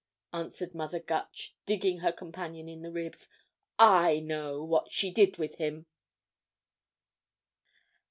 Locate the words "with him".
5.37-5.85